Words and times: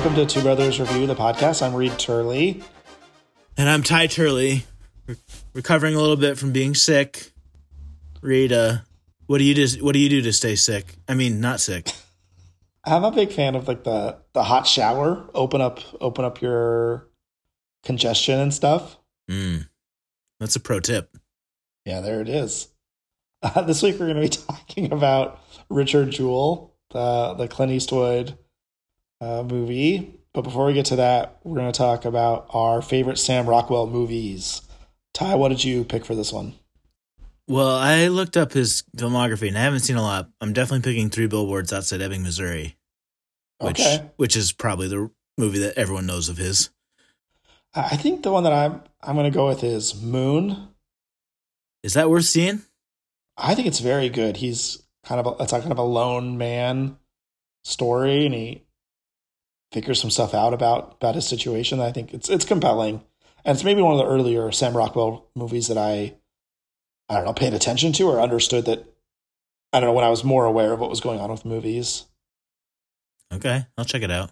welcome 0.00 0.16
to 0.16 0.24
Two 0.24 0.40
Brothers 0.40 0.80
Review, 0.80 1.06
the 1.06 1.14
podcast. 1.14 1.62
I'm 1.62 1.74
Reed 1.74 1.98
Turley. 1.98 2.62
And 3.58 3.68
I'm 3.68 3.82
Ty 3.82 4.06
Turley, 4.06 4.64
re- 5.06 5.16
recovering 5.52 5.94
a 5.94 6.00
little 6.00 6.16
bit 6.16 6.38
from 6.38 6.52
being 6.52 6.74
sick. 6.74 7.32
Reed, 8.22 8.50
uh, 8.50 8.78
what 9.26 9.36
do 9.36 9.44
you 9.44 9.54
do? 9.54 9.84
What 9.84 9.92
do 9.92 9.98
you 9.98 10.08
do 10.08 10.22
to 10.22 10.32
stay 10.32 10.56
sick? 10.56 10.96
I 11.06 11.12
mean, 11.12 11.42
not 11.42 11.60
sick. 11.60 11.90
I'm 12.82 13.04
a 13.04 13.10
big 13.10 13.30
fan 13.30 13.54
of 13.54 13.68
like 13.68 13.84
the 13.84 14.16
the 14.32 14.42
hot 14.42 14.66
shower. 14.66 15.28
Open 15.34 15.60
up, 15.60 15.80
open 16.00 16.24
up 16.24 16.40
your 16.40 17.06
congestion 17.84 18.40
and 18.40 18.54
stuff. 18.54 18.96
Mm, 19.30 19.68
that's 20.38 20.56
a 20.56 20.60
pro 20.60 20.80
tip. 20.80 21.14
Yeah, 21.84 22.00
there 22.00 22.22
it 22.22 22.28
is. 22.30 22.68
Uh, 23.42 23.60
this 23.66 23.82
week 23.82 24.00
we're 24.00 24.14
going 24.14 24.30
to 24.30 24.38
be 24.38 24.44
talking 24.48 24.92
about 24.92 25.40
Richard 25.68 26.10
Jewell, 26.10 26.74
the 26.88 27.34
the 27.34 27.48
Clint 27.48 27.72
Eastwood 27.72 28.38
uh, 29.20 29.42
movie. 29.42 30.14
But 30.32 30.42
before 30.42 30.66
we 30.66 30.74
get 30.74 30.86
to 30.86 30.96
that, 30.96 31.38
we're 31.42 31.56
going 31.58 31.72
to 31.72 31.76
talk 31.76 32.04
about 32.04 32.46
our 32.50 32.80
favorite 32.82 33.18
Sam 33.18 33.48
Rockwell 33.48 33.86
movies. 33.86 34.62
Ty, 35.12 35.34
what 35.34 35.48
did 35.48 35.64
you 35.64 35.84
pick 35.84 36.04
for 36.04 36.14
this 36.14 36.32
one? 36.32 36.54
Well, 37.48 37.74
I 37.76 38.06
looked 38.08 38.36
up 38.36 38.52
his 38.52 38.84
filmography 38.96 39.48
and 39.48 39.58
I 39.58 39.62
haven't 39.62 39.80
seen 39.80 39.96
a 39.96 40.02
lot. 40.02 40.30
I'm 40.40 40.52
definitely 40.52 40.88
picking 40.88 41.10
Three 41.10 41.26
Billboards 41.26 41.72
Outside 41.72 42.00
Ebbing, 42.00 42.22
Missouri, 42.22 42.76
which 43.60 43.80
Okay. 43.80 44.08
which 44.16 44.36
is 44.36 44.52
probably 44.52 44.86
the 44.86 45.10
movie 45.36 45.58
that 45.58 45.76
everyone 45.76 46.06
knows 46.06 46.28
of 46.28 46.36
his. 46.36 46.70
I 47.74 47.96
think 47.96 48.22
the 48.22 48.30
one 48.30 48.44
that 48.44 48.52
I'm 48.52 48.82
I'm 49.02 49.16
going 49.16 49.30
to 49.30 49.34
go 49.36 49.48
with 49.48 49.64
is 49.64 50.00
Moon. 50.00 50.68
Is 51.82 51.94
that 51.94 52.08
worth 52.08 52.26
seeing? 52.26 52.62
I 53.36 53.54
think 53.56 53.66
it's 53.66 53.80
very 53.80 54.10
good. 54.10 54.36
He's 54.36 54.82
kind 55.02 55.18
of 55.18 55.26
a, 55.40 55.42
it's 55.42 55.52
like 55.52 55.62
kind 55.62 55.72
of 55.72 55.78
a 55.78 55.82
lone 55.82 56.38
man 56.38 56.98
story, 57.64 58.26
and 58.26 58.34
he 58.34 58.62
figures 59.72 60.00
some 60.00 60.10
stuff 60.10 60.34
out 60.34 60.52
about 60.52 60.94
about 60.94 61.14
his 61.14 61.26
situation. 61.26 61.80
I 61.80 61.92
think 61.92 62.12
it's 62.12 62.28
it's 62.28 62.44
compelling, 62.44 63.02
and 63.44 63.54
it's 63.54 63.64
maybe 63.64 63.82
one 63.82 63.92
of 63.92 63.98
the 63.98 64.06
earlier 64.06 64.50
Sam 64.52 64.76
Rockwell 64.76 65.26
movies 65.34 65.68
that 65.68 65.78
I 65.78 66.14
I 67.08 67.16
don't 67.16 67.24
know 67.24 67.32
paid 67.32 67.54
attention 67.54 67.92
to 67.94 68.04
or 68.04 68.20
understood 68.20 68.66
that 68.66 68.84
I 69.72 69.80
don't 69.80 69.88
know 69.88 69.94
when 69.94 70.04
I 70.04 70.10
was 70.10 70.24
more 70.24 70.44
aware 70.44 70.72
of 70.72 70.80
what 70.80 70.90
was 70.90 71.00
going 71.00 71.20
on 71.20 71.30
with 71.30 71.44
movies. 71.44 72.06
Okay, 73.32 73.66
I'll 73.78 73.84
check 73.84 74.02
it 74.02 74.10
out. 74.10 74.30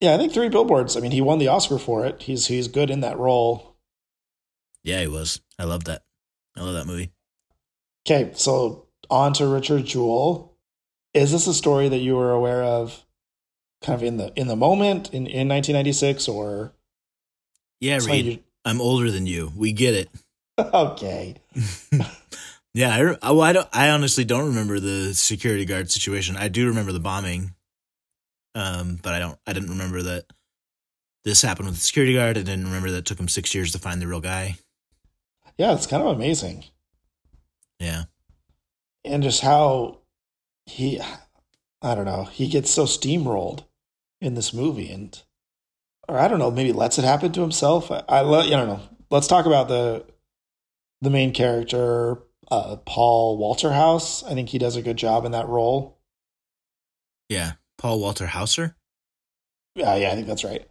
Yeah, 0.00 0.14
I 0.14 0.18
think 0.18 0.32
Three 0.32 0.48
Billboards. 0.48 0.96
I 0.96 1.00
mean, 1.00 1.10
he 1.10 1.20
won 1.20 1.38
the 1.38 1.48
Oscar 1.48 1.78
for 1.78 2.06
it. 2.06 2.22
He's 2.22 2.46
he's 2.46 2.68
good 2.68 2.90
in 2.90 3.00
that 3.00 3.18
role. 3.18 3.76
Yeah, 4.84 5.00
he 5.00 5.08
was. 5.08 5.40
I 5.58 5.64
love 5.64 5.84
that. 5.84 6.04
I 6.56 6.62
love 6.62 6.74
that 6.74 6.86
movie. 6.86 7.10
Okay, 8.06 8.30
so 8.34 8.86
on 9.10 9.32
to 9.34 9.46
Richard 9.46 9.84
Jewell. 9.84 10.56
Is 11.14 11.32
this 11.32 11.46
a 11.46 11.54
story 11.54 11.88
that 11.88 11.98
you 11.98 12.14
were 12.16 12.30
aware 12.30 12.62
of 12.62 13.04
kind 13.82 13.94
of 13.94 14.02
in 14.02 14.16
the 14.16 14.32
in 14.36 14.48
the 14.48 14.56
moment 14.56 15.08
in, 15.08 15.26
in 15.26 15.48
1996 15.48 16.28
or 16.28 16.72
Yeah, 17.80 17.98
Reed. 18.04 18.42
I'm 18.64 18.80
older 18.80 19.10
than 19.10 19.26
you. 19.26 19.52
We 19.56 19.72
get 19.72 19.94
it. 19.94 20.08
okay. 20.58 21.36
yeah, 22.74 22.94
I, 22.94 22.98
re- 23.00 23.16
well, 23.22 23.42
I 23.42 23.52
don't. 23.52 23.68
I 23.72 23.90
honestly 23.90 24.24
don't 24.24 24.48
remember 24.48 24.80
the 24.80 25.14
security 25.14 25.64
guard 25.64 25.90
situation. 25.90 26.36
I 26.36 26.48
do 26.48 26.66
remember 26.66 26.90
the 26.90 26.98
bombing, 27.00 27.54
um, 28.56 28.98
but 29.00 29.14
I 29.14 29.20
don't. 29.20 29.38
I 29.46 29.52
didn't 29.52 29.70
remember 29.70 30.02
that 30.02 30.24
this 31.24 31.42
happened 31.42 31.68
with 31.68 31.76
the 31.76 31.84
security 31.84 32.14
guard. 32.14 32.36
I 32.36 32.42
didn't 32.42 32.64
remember 32.64 32.90
that 32.90 32.98
it 32.98 33.04
took 33.04 33.20
him 33.20 33.28
six 33.28 33.54
years 33.54 33.70
to 33.72 33.78
find 33.78 34.02
the 34.02 34.08
real 34.08 34.20
guy. 34.20 34.56
Yeah, 35.56 35.74
it's 35.74 35.86
kind 35.86 36.02
of 36.02 36.14
amazing. 36.14 36.64
Yeah, 37.78 38.04
And 39.04 39.22
just 39.22 39.40
how 39.42 39.98
he 40.66 41.00
I 41.80 41.94
don't 41.94 42.04
know, 42.06 42.24
he 42.24 42.48
gets 42.48 42.70
so 42.72 42.84
steamrolled 42.84 43.64
in 44.20 44.34
this 44.34 44.52
movie 44.52 44.90
and 44.90 45.22
or 46.08 46.18
I 46.18 46.26
don't 46.28 46.38
know, 46.38 46.50
maybe 46.50 46.72
lets 46.72 46.98
it 46.98 47.04
happen 47.04 47.32
to 47.32 47.40
himself. 47.42 47.90
I, 47.90 48.02
I, 48.08 48.22
let- 48.22 48.46
I 48.46 48.50
don't 48.50 48.68
know. 48.68 48.80
Let's 49.10 49.26
talk 49.26 49.46
about 49.46 49.68
the 49.68 50.04
the 51.00 51.10
main 51.10 51.32
character 51.32 52.18
uh, 52.50 52.76
Paul 52.86 53.38
Walterhouse. 53.38 54.24
I 54.28 54.34
think 54.34 54.48
he 54.48 54.58
does 54.58 54.74
a 54.76 54.82
good 54.82 54.96
job 54.96 55.24
in 55.24 55.32
that 55.32 55.48
role. 55.48 55.98
yeah. 57.28 57.52
Paul 57.76 58.00
Walter 58.00 58.26
Hauser. 58.26 58.74
Yeah, 59.76 59.94
yeah, 59.94 60.10
I 60.10 60.14
think 60.16 60.26
that's 60.26 60.42
right. 60.42 60.66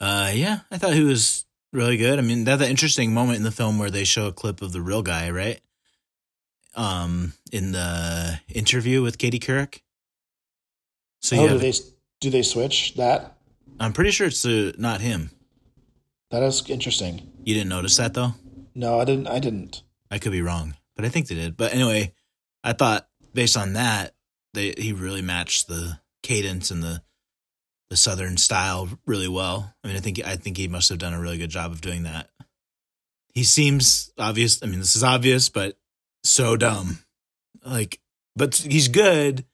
Uh, 0.00 0.30
yeah, 0.32 0.60
I 0.70 0.78
thought 0.78 0.94
he 0.94 1.02
was 1.02 1.44
really 1.72 1.96
good. 1.96 2.20
I 2.20 2.22
mean, 2.22 2.44
that's 2.44 2.62
an 2.62 2.70
interesting 2.70 3.12
moment 3.12 3.38
in 3.38 3.42
the 3.42 3.50
film 3.50 3.80
where 3.80 3.90
they 3.90 4.04
show 4.04 4.28
a 4.28 4.32
clip 4.32 4.62
of 4.62 4.70
the 4.70 4.80
real 4.80 5.02
guy, 5.02 5.30
right? 5.30 5.60
Um, 6.76 7.32
in 7.50 7.72
the 7.72 8.38
interview 8.48 9.02
with 9.02 9.18
Katie 9.18 9.40
Couric. 9.40 9.80
So 11.20 11.36
oh, 11.36 11.40
you 11.42 11.46
do 11.48 11.52
have, 11.54 11.60
they 11.62 11.72
do 12.24 12.30
they 12.30 12.42
switch 12.42 12.94
that? 12.94 13.36
I'm 13.78 13.92
pretty 13.92 14.10
sure 14.10 14.28
it's 14.28 14.46
uh, 14.46 14.72
not 14.78 15.02
him. 15.02 15.30
That 16.30 16.42
is 16.42 16.68
interesting. 16.70 17.30
You 17.44 17.52
didn't 17.54 17.68
notice 17.68 17.98
that 17.98 18.14
though. 18.14 18.34
No, 18.74 18.98
I 18.98 19.04
didn't. 19.04 19.28
I 19.28 19.38
didn't. 19.38 19.82
I 20.10 20.18
could 20.18 20.32
be 20.32 20.40
wrong, 20.40 20.74
but 20.96 21.04
I 21.04 21.10
think 21.10 21.28
they 21.28 21.34
did. 21.34 21.54
But 21.56 21.74
anyway, 21.74 22.14
I 22.64 22.72
thought 22.72 23.06
based 23.34 23.58
on 23.58 23.74
that, 23.74 24.14
they 24.54 24.74
he 24.78 24.94
really 24.94 25.20
matched 25.20 25.68
the 25.68 26.00
cadence 26.22 26.70
and 26.70 26.82
the 26.82 27.02
the 27.90 27.96
southern 27.96 28.38
style 28.38 28.88
really 29.06 29.28
well. 29.28 29.74
I 29.84 29.88
mean, 29.88 29.96
I 29.98 30.00
think 30.00 30.24
I 30.24 30.36
think 30.36 30.56
he 30.56 30.66
must 30.66 30.88
have 30.88 30.98
done 30.98 31.12
a 31.12 31.20
really 31.20 31.38
good 31.38 31.50
job 31.50 31.72
of 31.72 31.82
doing 31.82 32.04
that. 32.04 32.30
He 33.34 33.44
seems 33.44 34.12
obvious. 34.16 34.62
I 34.62 34.66
mean, 34.66 34.78
this 34.78 34.96
is 34.96 35.04
obvious, 35.04 35.50
but 35.50 35.76
so 36.22 36.56
dumb. 36.56 37.00
Like, 37.66 38.00
but 38.34 38.54
he's 38.54 38.88
good. 38.88 39.44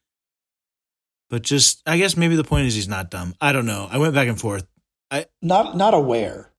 But 1.31 1.43
just, 1.43 1.81
I 1.87 1.97
guess 1.97 2.17
maybe 2.17 2.37
the 2.37 2.45
point 2.45 2.67
is 2.67 2.75
he's 2.75 2.89
not 2.89 3.11
dumb. 3.11 3.35
I 3.41 3.53
don't 3.53 3.65
know. 3.65 3.89
I 3.91 3.99
went 3.99 4.15
back 4.15 4.29
and 4.29 4.39
forth. 4.39 4.67
I 5.11 5.27
not 5.41 5.77
not 5.77 5.95
aware. 5.95 6.51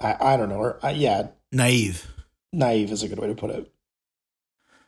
I 0.00 0.16
I 0.18 0.36
don't 0.36 0.48
know. 0.48 0.56
Or 0.56 0.78
I, 0.82 0.92
yeah, 0.92 1.28
Naive. 1.52 2.06
naive 2.52 2.90
is 2.90 3.02
a 3.02 3.08
good 3.08 3.18
way 3.18 3.28
to 3.28 3.34
put 3.34 3.50
it. 3.50 3.70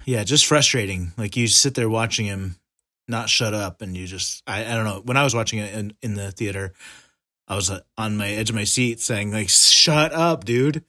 Yeah, 0.05 0.25
just 0.25 0.47
frustrating. 0.47 1.13
Like 1.17 1.37
you 1.37 1.47
sit 1.47 1.75
there 1.75 1.89
watching 1.89 2.27
him 2.27 2.57
not 3.09 3.29
shut 3.29 3.55
up, 3.55 3.83
and 3.83 3.97
you 3.97 4.07
just 4.07 4.43
I, 4.47 4.65
I 4.65 4.75
don't 4.75 4.85
know. 4.85 5.03
When 5.05 5.17
I 5.17 5.25
was 5.25 5.35
watching 5.35 5.59
it 5.59 5.75
in, 5.75 5.95
in 6.03 6.15
the 6.15 6.33
theater, 6.33 6.73
I 7.47 7.55
was 7.55 7.71
uh, 7.71 7.81
on 7.99 8.17
my 8.17 8.29
edge 8.29 8.51
of 8.51 8.57
my 8.57 8.65
seat 8.65 9.01
saying 9.01 9.33
like, 9.33 9.49
"Shut 9.49 10.13
up, 10.13 10.45
dude." 10.45 10.85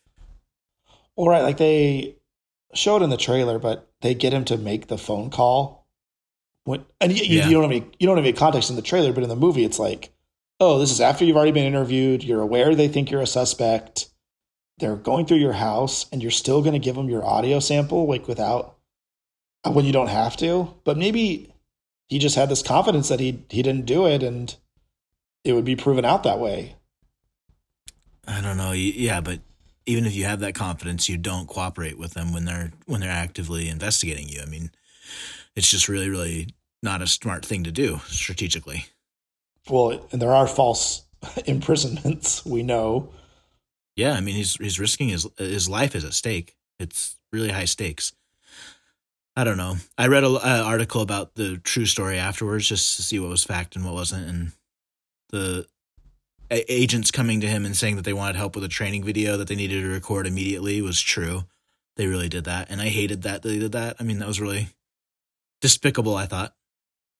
All 1.16 1.30
right, 1.30 1.44
like 1.44 1.58
they 1.58 2.16
show 2.74 2.98
it 2.98 3.04
in 3.04 3.12
the 3.12 3.18
trailer, 3.18 3.60
but 3.60 3.88
they 4.02 4.16
get 4.16 4.34
him 4.34 4.46
to 4.46 4.58
make 4.58 4.88
the 4.88 4.98
phone 4.98 5.30
call. 5.30 5.83
When 6.66 6.86
and 7.02 7.12
you, 7.12 7.24
Yeah. 7.24 7.48
you 7.48 7.54
don't 7.54 7.64
have 7.64 7.72
any 7.72 7.86
you 8.00 8.08
don't 8.08 8.18
have 8.18 8.26
any 8.26 8.34
context 8.34 8.70
in 8.70 8.76
the 8.76 8.82
trailer, 8.82 9.12
but 9.14 9.24
in 9.24 9.30
the 9.30 9.36
movie, 9.36 9.66
it's 9.66 9.80
like, 9.80 10.12
oh, 10.60 10.80
this 10.80 10.92
is 10.92 11.02
after 11.02 11.26
you've 11.26 11.36
already 11.36 11.52
been 11.52 11.66
interviewed. 11.66 12.24
You're 12.24 12.42
aware 12.42 12.74
they 12.74 12.88
think 12.88 13.12
you're 13.12 13.22
a 13.22 13.28
suspect. 13.28 14.10
They're 14.80 14.96
going 14.96 15.26
through 15.26 15.38
your 15.38 15.54
house, 15.54 16.08
and 16.12 16.22
you're 16.22 16.32
still 16.32 16.62
going 16.62 16.74
to 16.74 16.80
give 16.80 16.96
them 16.96 17.10
your 17.10 17.24
audio 17.26 17.60
sample, 17.60 18.08
like 18.08 18.28
without 18.28 18.78
uh, 19.64 19.72
when 19.72 19.86
you 19.86 19.92
don't 19.94 20.08
have 20.08 20.36
to. 20.38 20.74
But 20.84 20.98
maybe 20.98 21.54
he 22.08 22.18
just 22.18 22.36
had 22.36 22.50
this 22.50 22.62
confidence 22.64 23.10
that 23.10 23.20
he 23.20 23.44
he 23.50 23.62
didn't 23.62 23.86
do 23.86 24.08
it, 24.08 24.24
and 24.24 24.56
it 25.44 25.54
would 25.54 25.66
be 25.66 25.76
proven 25.76 26.06
out 26.06 26.24
that 26.24 26.40
way. 26.40 26.76
I 28.28 28.40
don't 28.42 28.58
know. 28.58 28.72
Yeah, 28.72 29.20
but 29.20 29.42
even 29.86 30.06
if 30.06 30.16
you 30.16 30.24
have 30.26 30.40
that 30.40 30.56
confidence, 30.56 31.10
you 31.10 31.18
don't 31.18 31.48
cooperate 31.48 31.98
with 31.98 32.14
them 32.14 32.34
when 32.34 32.46
they're 32.46 32.72
when 32.86 33.02
they're 33.02 33.12
actively 33.12 33.68
investigating 33.70 34.30
you. 34.30 34.42
I 34.42 34.46
mean, 34.46 34.72
it's 35.56 35.70
just 35.70 35.90
really, 35.90 36.10
really 36.10 36.50
not 36.82 37.02
a 37.02 37.08
smart 37.08 37.46
thing 37.46 37.64
to 37.64 37.72
do 37.72 38.02
strategically. 38.08 38.86
Well, 39.70 40.06
and 40.12 40.22
there 40.22 40.34
are 40.34 40.48
false 40.48 41.04
imprisonments. 41.46 42.46
We 42.46 42.64
know. 42.64 43.10
Yeah, 43.96 44.14
I 44.14 44.22
mean, 44.22 44.36
he's 44.36 44.56
he's 44.56 44.80
risking 44.80 45.10
his 45.10 45.28
his 45.38 45.70
life 45.70 45.96
is 45.96 46.04
at 46.04 46.14
stake. 46.14 46.56
It's 46.80 47.18
really 47.32 47.50
high 47.50 47.66
stakes. 47.66 48.14
I 49.36 49.44
don't 49.44 49.58
know. 49.58 49.78
I 49.98 50.08
read 50.08 50.24
an 50.24 50.36
uh, 50.36 50.64
article 50.66 51.02
about 51.02 51.36
the 51.36 51.58
true 51.58 51.86
story 51.86 52.18
afterwards, 52.18 52.68
just 52.68 52.96
to 52.98 53.04
see 53.04 53.20
what 53.20 53.30
was 53.30 53.44
fact 53.44 53.76
and 53.76 53.84
what 53.84 53.94
wasn't, 53.94 54.28
and 54.28 54.52
the 55.30 55.66
a- 56.52 56.72
agents 56.72 57.10
coming 57.10 57.42
to 57.42 57.48
him 57.48 57.66
and 57.66 57.76
saying 57.76 57.96
that 57.96 58.06
they 58.06 58.14
wanted 58.14 58.36
help 58.36 58.56
with 58.56 58.64
a 58.64 58.70
training 58.70 59.04
video 59.04 59.38
that 59.38 59.48
they 59.48 59.56
needed 59.56 59.82
to 59.82 59.90
record 59.90 60.28
immediately 60.28 60.82
was 60.82 61.02
true. 61.02 61.46
They 61.96 62.08
really 62.08 62.30
did 62.30 62.44
that, 62.46 62.70
and 62.70 62.82
I 62.82 62.90
hated 62.90 63.24
that 63.24 63.44
they 63.44 63.60
did 63.60 63.72
that. 63.72 63.96
I 64.00 64.04
mean, 64.04 64.20
that 64.20 64.28
was 64.28 64.42
really 64.42 64.70
despicable. 65.64 66.16
I 66.16 66.28
thought. 66.28 66.54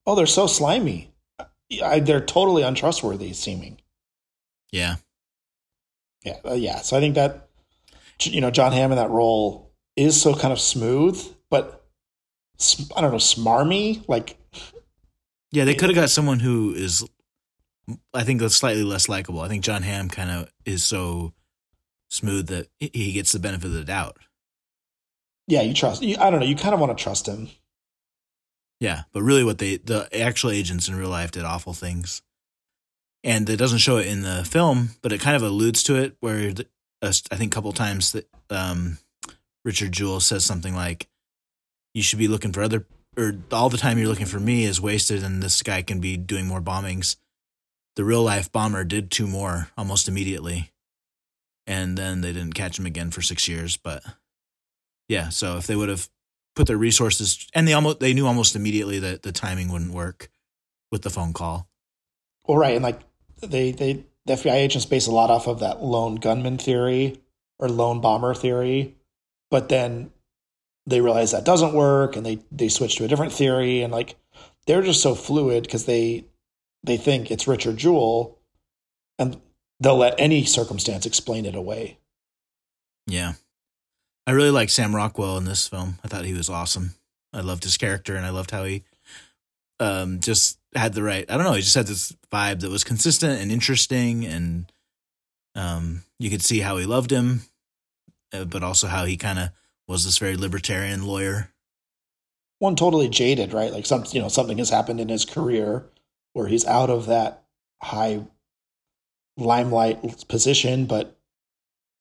Oh, 0.06 0.14
they're 0.16 0.26
so 0.28 0.46
slimy. 0.48 1.12
I, 1.82 2.00
they're 2.02 2.20
totally 2.22 2.62
untrustworthy 2.62 3.32
seeming. 3.34 3.80
Yeah, 4.72 4.96
Yeah, 6.24 6.38
uh, 6.46 6.54
yeah. 6.54 6.78
So 6.82 6.98
I 6.98 7.00
think 7.00 7.16
that 7.16 7.48
you 8.22 8.42
know 8.42 8.52
John 8.52 8.72
Hamm 8.74 8.92
in 8.92 8.98
that 8.98 9.10
role 9.10 9.72
is 9.96 10.22
so 10.22 10.36
kind 10.36 10.52
of 10.52 10.60
smooth, 10.60 11.20
but 11.50 11.86
I 12.96 13.02
don't 13.02 13.12
know, 13.12 13.18
smarmy. 13.18 14.04
Like 14.08 14.38
yeah. 15.52 15.64
They 15.66 15.74
could 15.76 15.90
have 15.90 15.96
got 15.96 16.10
someone 16.10 16.40
who 16.40 16.74
is, 16.74 17.08
I 18.14 18.24
think, 18.24 18.42
that's 18.42 18.56
slightly 18.56 18.84
less 18.84 19.08
likable. 19.08 19.40
I 19.42 19.48
think 19.48 19.64
John 19.64 19.84
Hamm 19.84 20.10
kind 20.10 20.30
of 20.32 20.52
is 20.66 20.84
so 20.84 21.34
smooth 22.10 22.48
that 22.48 22.68
he- 22.80 22.92
he 22.94 23.12
gets 23.14 23.32
the 23.32 23.40
benefit 23.40 23.68
of 23.68 23.74
the 23.74 23.84
doubt. 23.86 24.18
yeah, 25.48 25.62
you 25.62 25.74
trust. 25.74 26.02
You, 26.02 26.18
I 26.20 26.30
don't 26.30 26.40
know. 26.40 26.46
You 26.46 26.56
kind 26.56 26.74
of 26.74 26.80
want 26.80 26.96
to 26.98 27.02
trust 27.02 27.28
him. 27.28 27.50
Yeah, 28.84 29.04
but 29.14 29.24
really, 29.24 29.46
what 29.46 29.60
they 29.60 29.78
the 29.78 30.10
actual 30.12 30.52
agents 30.52 30.90
in 30.90 30.96
real 30.98 31.08
life 31.08 31.32
did 31.32 31.46
awful 31.46 31.72
things. 31.72 32.22
and 33.24 33.50
it 33.50 33.56
doesn't 33.56 33.78
show 33.78 33.96
it 33.96 34.08
in 34.08 34.24
the 34.24 34.44
film, 34.44 34.90
but 35.02 35.14
it 35.14 35.22
kind 35.22 35.38
of 35.38 35.42
alludes 35.42 35.84
to 35.84 35.96
it. 35.96 36.18
Where 36.20 36.52
the, 36.52 36.68
I 37.02 37.38
think 37.38 37.54
a 37.54 37.56
couple 37.56 37.72
times 37.72 38.12
that 38.12 38.28
um, 38.50 38.98
Richard 39.64 39.94
Jewell 39.94 40.20
says 40.20 40.44
something 40.44 40.76
like, 40.76 41.08
"You 41.94 42.04
should 42.04 42.20
be 42.20 42.28
looking 42.28 42.52
for 42.52 42.62
other." 42.62 42.86
Or 43.16 43.38
all 43.54 43.70
the 43.70 43.78
time 43.78 43.98
you're 43.98 44.10
looking 44.10 44.26
for 44.26 44.42
me 44.42 44.66
is 44.66 44.82
wasted, 44.82 45.24
and 45.24 45.42
this 45.42 45.62
guy 45.62 45.82
can 45.82 46.02
be 46.02 46.18
doing 46.18 46.46
more 46.46 46.62
bombings. 46.62 47.16
The 47.96 48.04
real 48.04 48.24
life 48.24 48.52
bomber 48.52 48.84
did 48.84 49.10
two 49.10 49.28
more 49.28 49.70
almost 49.78 50.10
immediately, 50.10 50.74
and 51.66 51.98
then 51.98 52.20
they 52.20 52.34
didn't 52.34 52.56
catch 52.56 52.78
him 52.78 52.86
again 52.86 53.12
for 53.12 53.22
six 53.22 53.48
years. 53.48 53.78
But 53.78 54.04
yeah, 55.08 55.30
so 55.30 55.56
if 55.56 55.68
they 55.68 55.78
would 55.78 55.88
have 55.88 56.10
put 56.56 56.68
their 56.68 56.78
resources, 56.78 57.48
and 57.54 57.68
they 57.68 57.74
almost 57.74 58.00
they 58.00 58.14
knew 58.14 58.28
almost 58.28 58.56
immediately 58.56 59.00
that 59.00 59.24
the 59.24 59.32
timing 59.32 59.72
wouldn't 59.72 59.94
work 59.94 60.30
with 60.92 61.02
the 61.02 61.10
phone 61.10 61.34
call. 61.34 61.68
Well, 62.48 62.58
right, 62.58 62.76
and 62.76 62.84
like 62.84 63.00
they 63.42 63.72
they 63.72 64.06
the 64.26 64.34
FBI 64.34 64.54
agents 64.54 64.86
base 64.86 65.08
a 65.08 65.12
lot 65.12 65.30
off 65.30 65.48
of 65.48 65.60
that 65.60 65.84
lone 65.84 66.16
gunman 66.16 66.58
theory 66.58 67.20
or 67.60 67.70
lone 67.70 68.02
bomber 68.02 68.34
theory, 68.34 68.96
but 69.52 69.70
then 69.70 70.12
they 70.86 71.02
realize 71.02 71.32
that 71.32 71.46
doesn't 71.46 71.74
work, 71.74 72.16
and 72.16 72.26
they 72.26 72.40
they 72.52 72.70
switch 72.70 72.96
to 72.98 73.06
a 73.06 73.08
different 73.08 73.34
theory, 73.34 73.82
and 73.82 73.92
like 73.92 74.16
they're 74.68 74.82
just 74.82 75.02
so 75.02 75.16
fluid 75.16 75.64
because 75.64 75.86
they 75.86 76.26
they 76.84 76.98
think 76.98 77.32
it's 77.32 77.48
Richard 77.48 77.78
Jewell, 77.78 78.38
and 79.18 79.40
they'll 79.80 79.98
let 79.98 80.20
any 80.20 80.46
circumstance 80.46 81.06
explain 81.06 81.46
it 81.46 81.56
away. 81.56 81.98
Yeah. 83.08 83.34
I 84.26 84.32
really 84.32 84.52
like 84.52 84.70
Sam 84.70 84.96
Rockwell 84.96 85.38
in 85.38 85.46
this 85.46 85.68
film. 85.68 86.00
I 86.04 86.08
thought 86.08 86.26
he 86.26 86.34
was 86.34 86.50
awesome. 86.50 86.96
I 87.34 87.42
loved 87.42 87.64
his 87.64 87.78
character 87.78 88.16
and 88.16 88.26
I 88.26 88.30
loved 88.30 88.52
how 88.52 88.64
he 88.64 88.84
um, 89.80 90.20
just 90.20 90.60
had 90.76 90.94
the 90.94 91.04
right, 91.04 91.30
I 91.30 91.36
don't 91.36 91.46
know, 91.46 91.54
he 91.54 91.62
just 91.62 91.76
had 91.76 91.88
this 91.88 92.16
vibe 92.32 92.62
that 92.62 92.70
was 92.70 92.84
consistent 92.84 93.42
and 93.42 93.52
interesting. 93.52 94.26
And 94.26 94.72
um, 95.56 96.04
you 96.20 96.30
could 96.30 96.42
see 96.42 96.60
how 96.60 96.78
he 96.78 96.86
loved 96.86 97.12
him, 97.12 97.42
uh, 98.32 98.46
but 98.46 98.64
also 98.64 98.88
how 98.88 99.06
he 99.06 99.18
kind 99.18 99.40
of 99.40 99.50
was 99.88 100.06
this 100.06 100.18
very 100.18 100.38
libertarian 100.38 101.06
lawyer. 101.06 101.50
One 102.60 102.76
totally 102.76 103.10
jaded, 103.10 103.52
right? 103.52 103.74
Like 103.74 103.86
some, 103.86 104.06
you 104.12 104.22
know, 104.22 104.30
something 104.30 104.58
has 104.60 104.70
happened 104.70 105.02
in 105.02 105.10
his 105.10 105.26
career 105.26 105.86
where 106.32 106.48
he's 106.48 106.66
out 106.66 106.90
of 106.90 107.08
that 107.08 107.44
high 107.82 108.22
limelight 109.36 110.28
position, 110.30 110.86
but 110.86 111.18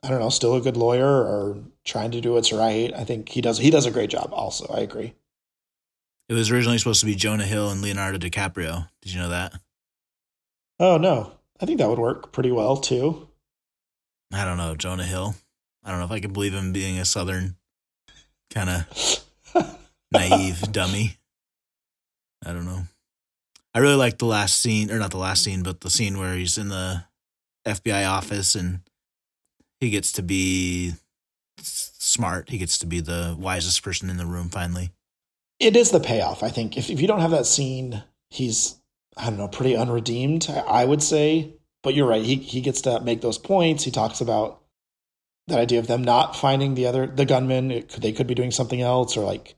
I 0.03 0.09
don't 0.09 0.21
know, 0.21 0.31
still 0.31 0.57
a 0.57 0.61
good 0.61 0.77
lawyer 0.77 1.07
or 1.07 1.59
trying 1.85 2.11
to 2.11 2.21
do 2.21 2.33
what's 2.33 2.53
right. 2.53 2.93
I 2.95 3.05
think 3.05 3.29
he 3.29 3.41
does 3.41 3.59
he 3.59 3.71
does 3.71 3.87
a 3.87 3.91
great 3.91 4.11
job 4.11 4.31
also. 4.33 4.67
I 4.73 4.81
agree. 4.81 5.15
It 6.29 6.35
was 6.35 6.51
originally 6.51 6.79
supposed 6.79 7.01
to 7.01 7.07
be 7.07 7.15
Jonah 7.15 7.45
Hill 7.47 7.71
and 7.71 7.83
Leonardo 7.83 8.19
DiCaprio. 8.19 8.89
Did 9.01 9.13
you 9.13 9.21
know 9.21 9.29
that? 9.29 9.55
Oh 10.81 10.97
no. 10.97 11.33
I 11.61 11.67
think 11.67 11.79
that 11.79 11.89
would 11.89 11.99
work 11.99 12.33
pretty 12.33 12.51
well 12.51 12.77
too. 12.77 13.29
I 14.33 14.45
don't 14.45 14.57
know, 14.57 14.75
Jonah 14.75 15.05
Hill. 15.05 15.37
I 15.85 15.91
don't 15.91 16.01
know 16.01 16.07
if 16.07 16.11
I 16.11 16.21
can 16.21 16.33
believe 16.33 16.55
him 16.55 16.73
being 16.73 16.99
a 16.99 17.05
southern 17.05 17.57
kind 18.51 18.71
of 18.71 19.25
naive 20.13 20.61
dummy. 20.73 21.19
I 22.45 22.53
don't 22.53 22.65
know. 22.65 22.83
I 23.75 23.79
really 23.79 23.95
like 23.95 24.19
the 24.19 24.27
last 24.27 24.61
scene, 24.61 24.91
or 24.91 24.99
not 24.99 25.13
the 25.13 25.19
last 25.19 25.45
scene, 25.45 25.63
but 25.63 25.81
the 25.81 25.91
scene 25.91 26.19
where 26.19 26.35
he's 26.35 26.59
in 26.59 26.69
the 26.69 27.05
FBI 27.67 28.09
office 28.09 28.55
and 28.55 28.81
he 29.82 29.90
gets 29.90 30.12
to 30.12 30.23
be 30.23 30.93
smart. 31.58 32.50
He 32.50 32.58
gets 32.58 32.79
to 32.79 32.87
be 32.87 33.00
the 33.00 33.37
wisest 33.38 33.82
person 33.82 34.08
in 34.08 34.17
the 34.17 34.26
room 34.26 34.49
finally. 34.49 34.93
It 35.58 35.76
is 35.76 35.90
the 35.90 36.00
payoff. 36.00 36.43
I 36.43 36.50
think 36.50 36.76
if, 36.76 36.88
if 36.88 37.00
you 37.00 37.06
don't 37.06 37.20
have 37.20 37.32
that 37.32 37.46
scene, 37.46 38.02
he's, 38.31 38.81
I 39.17 39.25
don't 39.25 39.38
know, 39.38 39.49
pretty 39.49 39.76
unredeemed, 39.76 40.49
I 40.50 40.84
would 40.84 41.02
say. 41.02 41.55
But 41.82 41.94
you're 41.94 42.06
right. 42.06 42.25
He, 42.25 42.37
he 42.37 42.61
gets 42.61 42.81
to 42.82 43.00
make 43.00 43.23
those 43.23 43.38
points. 43.38 43.82
He 43.82 43.90
talks 43.90 44.20
about 44.20 44.62
that 45.49 45.58
idea 45.58 45.81
of 45.81 45.88
them 45.88 46.05
not 46.05 46.37
finding 46.37 46.75
the 46.75 46.87
other, 46.87 47.08
the 47.08 47.25
gunman. 47.25 47.73
It, 47.73 47.88
they 47.90 48.12
could 48.12 48.29
be 48.29 48.34
doing 48.34 48.52
something 48.52 48.81
else 48.81 49.17
or 49.17 49.25
like, 49.25 49.56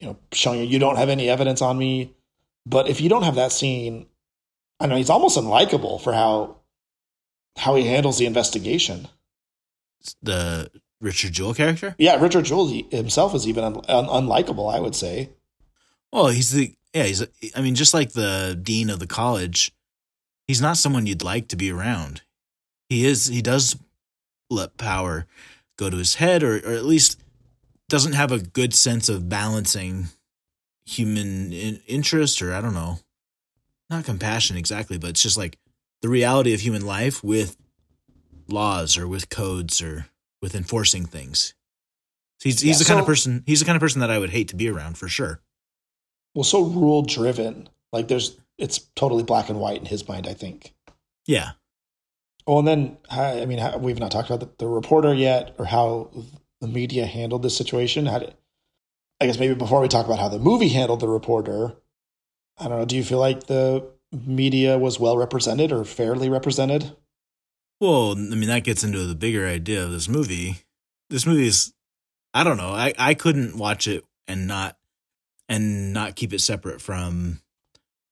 you 0.00 0.06
know, 0.06 0.16
showing 0.32 0.60
you, 0.60 0.66
you 0.66 0.78
don't 0.78 0.96
have 0.96 1.10
any 1.10 1.28
evidence 1.28 1.60
on 1.60 1.76
me. 1.76 2.14
But 2.64 2.88
if 2.88 3.02
you 3.02 3.10
don't 3.10 3.24
have 3.24 3.34
that 3.34 3.52
scene, 3.52 4.06
I 4.80 4.86
know 4.86 4.96
he's 4.96 5.10
almost 5.10 5.36
unlikable 5.36 6.00
for 6.00 6.14
how 6.14 6.56
how 7.56 7.74
he 7.74 7.86
handles 7.86 8.18
the 8.18 8.26
investigation. 8.26 9.06
The 10.22 10.70
Richard 11.00 11.32
Jewell 11.32 11.54
character? 11.54 11.94
Yeah, 11.98 12.16
Richard 12.16 12.44
Jewell 12.44 12.66
himself 12.90 13.34
is 13.34 13.46
even 13.46 13.64
un- 13.64 13.80
un- 13.88 14.06
unlikable, 14.06 14.72
I 14.74 14.80
would 14.80 14.94
say. 14.94 15.30
Well, 16.12 16.28
he's 16.28 16.50
the 16.52 16.74
yeah, 16.92 17.04
he's 17.04 17.24
I 17.56 17.60
mean 17.60 17.74
just 17.74 17.94
like 17.94 18.12
the 18.12 18.58
dean 18.60 18.88
of 18.90 19.00
the 19.00 19.06
college, 19.06 19.72
he's 20.46 20.60
not 20.60 20.76
someone 20.76 21.06
you'd 21.06 21.24
like 21.24 21.48
to 21.48 21.56
be 21.56 21.70
around. 21.70 22.22
He 22.88 23.04
is 23.04 23.26
he 23.26 23.42
does 23.42 23.76
let 24.50 24.76
power 24.76 25.26
go 25.76 25.90
to 25.90 25.96
his 25.96 26.16
head 26.16 26.42
or 26.42 26.56
or 26.58 26.72
at 26.72 26.84
least 26.84 27.20
doesn't 27.88 28.12
have 28.12 28.32
a 28.32 28.38
good 28.38 28.74
sense 28.74 29.08
of 29.08 29.28
balancing 29.28 30.08
human 30.86 31.52
in- 31.52 31.80
interest 31.86 32.40
or 32.42 32.54
I 32.54 32.60
don't 32.60 32.74
know. 32.74 32.98
Not 33.90 34.04
compassion 34.04 34.56
exactly, 34.56 34.96
but 34.98 35.10
it's 35.10 35.22
just 35.22 35.36
like 35.36 35.58
the 36.00 36.08
reality 36.08 36.54
of 36.54 36.60
human 36.60 36.86
life 36.86 37.22
with 37.24 37.56
laws 38.48 38.96
or 38.96 39.06
with 39.06 39.28
codes 39.28 39.80
or 39.82 40.06
with 40.42 40.54
enforcing 40.54 41.06
things. 41.06 41.54
He's 42.42 42.60
he's 42.60 42.78
yeah, 42.78 42.84
the 42.84 42.88
kind 42.88 43.00
of 43.00 43.06
person 43.06 43.42
he's 43.46 43.60
the 43.60 43.66
kind 43.66 43.76
of 43.76 43.80
person 43.80 44.00
that 44.00 44.10
I 44.10 44.18
would 44.18 44.30
hate 44.30 44.48
to 44.48 44.56
be 44.56 44.68
around 44.68 44.98
for 44.98 45.08
sure. 45.08 45.40
Well, 46.34 46.44
so 46.44 46.62
rule 46.62 47.02
driven. 47.02 47.68
Like 47.92 48.08
there's 48.08 48.36
it's 48.58 48.78
totally 48.96 49.22
black 49.22 49.48
and 49.48 49.60
white 49.60 49.80
in 49.80 49.86
his 49.86 50.06
mind, 50.08 50.26
I 50.26 50.34
think. 50.34 50.74
Yeah. 51.26 51.52
Well, 52.46 52.58
and 52.58 52.68
then 52.68 52.98
I 53.10 53.46
mean, 53.46 53.60
we've 53.80 53.98
not 53.98 54.10
talked 54.10 54.28
about 54.28 54.40
the, 54.40 54.64
the, 54.64 54.68
reporter 54.68 55.14
yet, 55.14 55.54
or 55.58 55.64
how 55.64 56.10
the 56.60 56.68
media 56.68 57.06
handled 57.06 57.42
this 57.42 57.56
situation. 57.56 58.06
How 58.06 58.18
did, 58.18 58.34
I 59.20 59.26
guess 59.26 59.38
maybe 59.38 59.54
before 59.54 59.80
we 59.80 59.88
talk 59.88 60.04
about 60.04 60.18
how 60.18 60.28
the 60.28 60.38
movie 60.38 60.68
handled 60.68 61.00
the 61.00 61.08
reporter, 61.08 61.74
I 62.58 62.68
don't 62.68 62.78
know. 62.78 62.84
Do 62.84 62.96
you 62.96 63.04
feel 63.04 63.18
like 63.18 63.46
the 63.46 63.86
media 64.12 64.78
was 64.78 65.00
well 65.00 65.16
represented 65.16 65.72
or 65.72 65.84
fairly 65.84 66.28
represented? 66.28 66.94
Well, 67.80 68.12
I 68.12 68.34
mean, 68.34 68.48
that 68.48 68.64
gets 68.64 68.84
into 68.84 69.04
the 69.06 69.14
bigger 69.14 69.46
idea 69.46 69.84
of 69.84 69.90
this 69.90 70.08
movie. 70.08 70.58
This 71.10 71.26
movie 71.26 71.46
is, 71.46 71.74
I 72.32 72.44
don't 72.44 72.56
know, 72.56 72.70
I, 72.70 72.94
I 72.98 73.14
couldn't 73.14 73.58
watch 73.58 73.86
it 73.86 74.04
and 74.26 74.46
not 74.46 74.76
and 75.48 75.92
not 75.92 76.16
keep 76.16 76.32
it 76.32 76.40
separate 76.40 76.80
from 76.80 77.40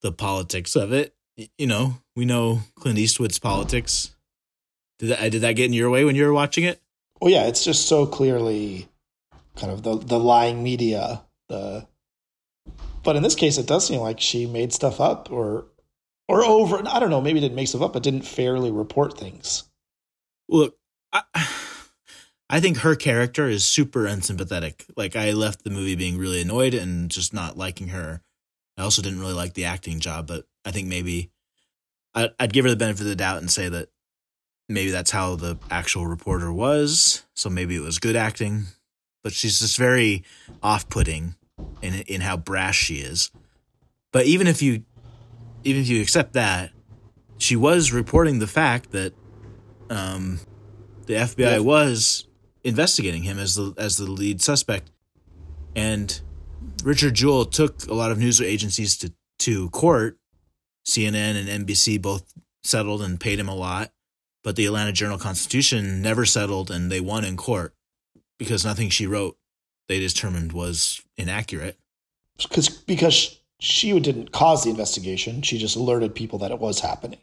the 0.02 0.12
politics 0.12 0.76
of 0.76 0.92
it. 0.92 1.14
You 1.56 1.66
know, 1.66 1.98
we 2.14 2.24
know 2.24 2.60
Clint 2.76 2.98
Eastwood's 2.98 3.38
politics. 3.38 4.14
Did 4.98 5.10
that 5.10 5.32
did 5.32 5.42
that 5.42 5.52
get 5.56 5.66
in 5.66 5.72
your 5.72 5.90
way 5.90 6.04
when 6.04 6.14
you 6.14 6.24
were 6.24 6.32
watching 6.32 6.64
it? 6.64 6.80
Well, 7.20 7.30
yeah, 7.30 7.46
it's 7.46 7.64
just 7.64 7.88
so 7.88 8.06
clearly 8.06 8.88
kind 9.56 9.72
of 9.72 9.82
the 9.82 9.96
the 9.96 10.18
lying 10.18 10.62
media. 10.62 11.22
The 11.48 11.86
but 13.02 13.16
in 13.16 13.22
this 13.22 13.34
case, 13.34 13.58
it 13.58 13.66
does 13.66 13.86
seem 13.86 14.00
like 14.00 14.20
she 14.20 14.46
made 14.46 14.72
stuff 14.72 15.00
up 15.00 15.30
or 15.30 15.66
or 16.28 16.44
over. 16.44 16.82
I 16.86 17.00
don't 17.00 17.10
know. 17.10 17.20
Maybe 17.20 17.40
didn't 17.40 17.56
make 17.56 17.68
stuff 17.68 17.82
up, 17.82 17.92
but 17.92 18.02
didn't 18.02 18.22
fairly 18.22 18.70
report 18.70 19.18
things. 19.18 19.64
Look, 20.48 20.76
I, 21.12 21.22
I 22.50 22.60
think 22.60 22.78
her 22.78 22.94
character 22.94 23.48
is 23.48 23.64
super 23.64 24.06
unsympathetic. 24.06 24.84
Like 24.96 25.16
I 25.16 25.32
left 25.32 25.64
the 25.64 25.70
movie 25.70 25.96
being 25.96 26.18
really 26.18 26.42
annoyed 26.42 26.74
and 26.74 27.10
just 27.10 27.32
not 27.32 27.56
liking 27.56 27.88
her. 27.88 28.20
I 28.76 28.82
also 28.82 29.02
didn't 29.02 29.20
really 29.20 29.32
like 29.32 29.54
the 29.54 29.64
acting 29.64 30.00
job, 30.00 30.26
but 30.26 30.44
I 30.64 30.70
think 30.70 30.88
maybe 30.88 31.30
I, 32.14 32.30
I'd 32.38 32.52
give 32.52 32.64
her 32.64 32.70
the 32.70 32.76
benefit 32.76 33.02
of 33.02 33.08
the 33.08 33.16
doubt 33.16 33.38
and 33.38 33.50
say 33.50 33.68
that 33.68 33.88
maybe 34.68 34.90
that's 34.90 35.10
how 35.10 35.36
the 35.36 35.58
actual 35.70 36.06
reporter 36.06 36.52
was. 36.52 37.24
So 37.34 37.48
maybe 37.48 37.76
it 37.76 37.82
was 37.82 37.98
good 37.98 38.16
acting, 38.16 38.64
but 39.22 39.32
she's 39.32 39.60
just 39.60 39.78
very 39.78 40.24
off-putting 40.62 41.36
in 41.80 41.94
in 42.02 42.20
how 42.20 42.36
brash 42.36 42.78
she 42.78 42.96
is. 42.96 43.30
But 44.12 44.26
even 44.26 44.46
if 44.46 44.62
you 44.62 44.84
even 45.64 45.82
if 45.82 45.88
you 45.88 46.00
accept 46.00 46.34
that, 46.34 46.70
she 47.38 47.56
was 47.56 47.92
reporting 47.92 48.38
the 48.38 48.46
fact 48.46 48.92
that 48.92 49.12
um, 49.90 50.40
the 51.06 51.14
FBI 51.14 51.38
yeah. 51.38 51.58
was 51.58 52.26
investigating 52.64 53.22
him 53.22 53.38
as 53.38 53.54
the 53.54 53.74
as 53.76 53.96
the 53.96 54.04
lead 54.04 54.40
suspect, 54.40 54.90
and 55.74 56.20
Richard 56.84 57.14
Jewell 57.14 57.44
took 57.44 57.86
a 57.86 57.94
lot 57.94 58.10
of 58.10 58.18
news 58.18 58.40
agencies 58.40 58.96
to 58.98 59.12
to 59.40 59.70
court. 59.70 60.18
CNN 60.84 61.36
and 61.36 61.66
NBC 61.66 62.02
both 62.02 62.32
settled 62.64 63.02
and 63.02 63.20
paid 63.20 63.38
him 63.38 63.48
a 63.48 63.54
lot, 63.54 63.92
but 64.42 64.56
the 64.56 64.66
Atlanta 64.66 64.90
Journal 64.90 65.16
Constitution 65.16 66.02
never 66.02 66.24
settled, 66.24 66.72
and 66.72 66.90
they 66.90 67.00
won 67.00 67.24
in 67.24 67.36
court 67.36 67.72
because 68.36 68.64
nothing 68.64 68.90
she 68.90 69.06
wrote 69.06 69.36
they 69.88 70.00
determined 70.00 70.52
was 70.52 71.02
inaccurate. 71.16 71.78
Because 72.38 72.68
because 72.68 73.38
she 73.62 73.98
didn't 74.00 74.32
cause 74.32 74.64
the 74.64 74.70
investigation. 74.70 75.42
She 75.42 75.58
just 75.58 75.76
alerted 75.76 76.14
people 76.14 76.38
that 76.40 76.50
it 76.50 76.58
was 76.58 76.80
happening. 76.80 77.20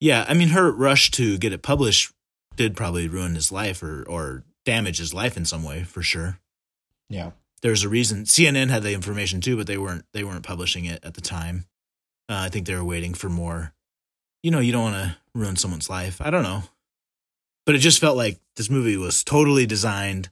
Yeah, 0.00 0.24
I 0.28 0.34
mean, 0.34 0.48
her 0.48 0.70
rush 0.70 1.10
to 1.12 1.38
get 1.38 1.52
it 1.52 1.62
published 1.62 2.12
did 2.56 2.76
probably 2.76 3.08
ruin 3.08 3.34
his 3.34 3.50
life 3.50 3.82
or 3.82 4.04
or 4.08 4.44
damage 4.64 4.98
his 4.98 5.12
life 5.12 5.36
in 5.36 5.44
some 5.44 5.64
way 5.64 5.84
for 5.84 6.02
sure. 6.02 6.38
Yeah, 7.08 7.32
there's 7.62 7.84
a 7.84 7.88
reason. 7.88 8.24
CNN 8.24 8.70
had 8.70 8.82
the 8.82 8.94
information 8.94 9.40
too, 9.40 9.56
but 9.56 9.66
they 9.66 9.78
weren't 9.78 10.04
they 10.12 10.24
weren't 10.24 10.44
publishing 10.44 10.84
it 10.84 11.04
at 11.04 11.14
the 11.14 11.20
time. 11.20 11.66
Uh, 12.28 12.46
I 12.46 12.48
think 12.48 12.66
they 12.66 12.74
were 12.74 12.84
waiting 12.84 13.14
for 13.14 13.28
more 13.28 13.74
you 14.42 14.50
know, 14.50 14.58
you 14.58 14.72
don't 14.72 14.92
want 14.92 14.96
to 14.96 15.16
ruin 15.34 15.56
someone's 15.56 15.88
life. 15.88 16.20
I 16.20 16.30
don't 16.30 16.42
know. 16.42 16.64
But 17.64 17.76
it 17.76 17.78
just 17.78 18.00
felt 18.00 18.16
like 18.16 18.40
this 18.56 18.68
movie 18.68 18.96
was 18.96 19.22
totally 19.22 19.66
designed 19.66 20.30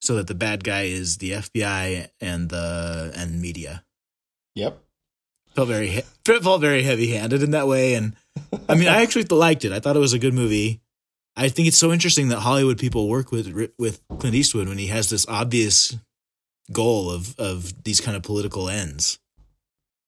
so 0.00 0.16
that 0.16 0.26
the 0.26 0.34
bad 0.34 0.62
guy 0.62 0.82
is 0.82 1.16
the 1.16 1.32
FBI 1.32 2.08
and 2.20 2.50
the 2.50 3.12
and 3.16 3.40
media. 3.40 3.84
Yep. 4.58 4.82
Felt 5.54 5.68
very 5.68 5.88
he- 5.88 6.02
felt 6.24 6.60
very 6.60 6.82
heavy-handed 6.82 7.42
in 7.42 7.52
that 7.52 7.68
way 7.68 7.94
and 7.94 8.14
I 8.68 8.74
mean, 8.74 8.88
I 8.88 9.02
actually 9.02 9.24
liked 9.24 9.64
it. 9.64 9.72
I 9.72 9.80
thought 9.80 9.96
it 9.96 10.00
was 10.00 10.12
a 10.12 10.18
good 10.18 10.34
movie. 10.34 10.80
I 11.36 11.48
think 11.48 11.68
it's 11.68 11.76
so 11.76 11.92
interesting 11.92 12.28
that 12.28 12.40
Hollywood 12.40 12.78
people 12.78 13.08
work 13.08 13.30
with 13.30 13.72
with 13.78 14.00
Clint 14.18 14.34
Eastwood 14.34 14.68
when 14.68 14.78
he 14.78 14.88
has 14.88 15.08
this 15.10 15.26
obvious 15.28 15.96
goal 16.72 17.10
of 17.10 17.38
of 17.38 17.84
these 17.84 18.00
kind 18.00 18.16
of 18.16 18.22
political 18.22 18.68
ends. 18.68 19.18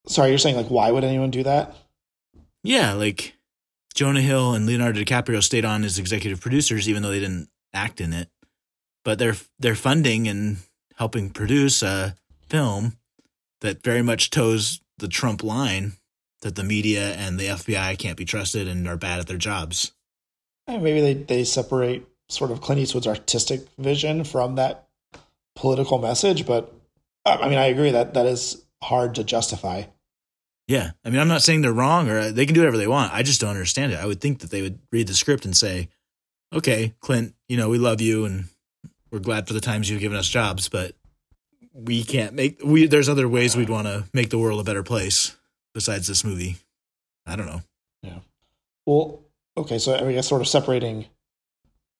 Sorry, 0.06 0.30
you're 0.30 0.38
saying 0.38 0.56
like 0.56 0.68
why 0.68 0.90
would 0.90 1.04
anyone 1.04 1.30
do 1.30 1.44
that? 1.44 1.76
Yeah, 2.62 2.92
like 2.94 3.34
Jonah 3.94 4.20
Hill 4.20 4.54
and 4.54 4.66
Leonardo 4.66 5.00
DiCaprio 5.00 5.42
stayed 5.42 5.64
on 5.64 5.84
as 5.84 5.98
executive 5.98 6.40
producers 6.40 6.88
even 6.88 7.02
though 7.02 7.10
they 7.10 7.20
didn't 7.20 7.48
act 7.72 8.00
in 8.00 8.12
it. 8.12 8.28
But 9.04 9.18
they're 9.18 9.36
they're 9.58 9.74
funding 9.76 10.26
and 10.28 10.58
helping 10.96 11.30
produce 11.30 11.82
a 11.82 12.16
film 12.48 12.96
that 13.60 13.82
very 13.82 14.02
much 14.02 14.30
toes 14.30 14.80
the 14.98 15.08
Trump 15.08 15.42
line 15.42 15.94
that 16.42 16.54
the 16.54 16.64
media 16.64 17.14
and 17.14 17.38
the 17.38 17.46
FBI 17.46 17.98
can't 17.98 18.16
be 18.16 18.24
trusted 18.24 18.66
and 18.66 18.88
are 18.88 18.96
bad 18.96 19.20
at 19.20 19.26
their 19.26 19.36
jobs. 19.36 19.92
And 20.66 20.82
maybe 20.82 21.00
they, 21.00 21.14
they 21.14 21.44
separate 21.44 22.06
sort 22.28 22.50
of 22.50 22.60
Clint 22.60 22.80
Eastwood's 22.80 23.06
artistic 23.06 23.66
vision 23.78 24.24
from 24.24 24.54
that 24.54 24.88
political 25.56 25.98
message, 25.98 26.46
but 26.46 26.72
uh, 27.26 27.38
I 27.40 27.48
mean, 27.48 27.58
I 27.58 27.66
agree 27.66 27.90
that 27.90 28.14
that 28.14 28.26
is 28.26 28.64
hard 28.82 29.16
to 29.16 29.24
justify. 29.24 29.84
Yeah. 30.68 30.92
I 31.04 31.10
mean, 31.10 31.20
I'm 31.20 31.28
not 31.28 31.42
saying 31.42 31.62
they're 31.62 31.72
wrong 31.72 32.08
or 32.08 32.18
uh, 32.18 32.30
they 32.30 32.46
can 32.46 32.54
do 32.54 32.60
whatever 32.60 32.78
they 32.78 32.86
want. 32.86 33.12
I 33.12 33.22
just 33.22 33.40
don't 33.40 33.50
understand 33.50 33.92
it. 33.92 33.98
I 33.98 34.06
would 34.06 34.20
think 34.20 34.38
that 34.38 34.50
they 34.50 34.62
would 34.62 34.78
read 34.92 35.08
the 35.08 35.14
script 35.14 35.44
and 35.44 35.56
say, 35.56 35.88
okay, 36.52 36.94
Clint, 37.00 37.34
you 37.48 37.56
know, 37.56 37.68
we 37.68 37.78
love 37.78 38.00
you 38.00 38.24
and 38.24 38.44
we're 39.10 39.18
glad 39.18 39.48
for 39.48 39.52
the 39.52 39.60
times 39.60 39.90
you've 39.90 40.00
given 40.00 40.16
us 40.16 40.28
jobs, 40.28 40.68
but 40.68 40.94
we 41.72 42.04
can't 42.04 42.34
make, 42.34 42.60
we, 42.64 42.86
there's 42.86 43.08
other 43.08 43.28
ways 43.28 43.56
we'd 43.56 43.70
want 43.70 43.86
to 43.86 44.04
make 44.12 44.30
the 44.30 44.38
world 44.38 44.60
a 44.60 44.64
better 44.64 44.82
place 44.82 45.36
besides 45.74 46.06
this 46.06 46.24
movie. 46.24 46.56
I 47.26 47.36
don't 47.36 47.46
know. 47.46 47.62
Yeah. 48.02 48.18
Well, 48.86 49.20
okay, 49.56 49.78
so 49.78 49.94
I 49.94 50.12
guess 50.12 50.28
sort 50.28 50.40
of 50.40 50.48
separating 50.48 51.06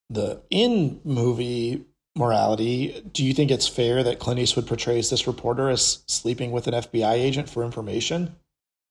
the 0.08 0.40
in 0.50 1.00
movie 1.04 1.84
morality, 2.16 3.02
do 3.12 3.24
you 3.24 3.32
think 3.32 3.50
it's 3.50 3.68
fair 3.68 4.02
that 4.02 4.18
Clint 4.18 4.40
Eastwood 4.40 4.66
portrays 4.66 5.10
this 5.10 5.26
reporter 5.26 5.70
as 5.70 6.02
sleeping 6.06 6.50
with 6.50 6.66
an 6.66 6.74
FBI 6.74 7.12
agent 7.12 7.48
for 7.48 7.64
information 7.64 8.34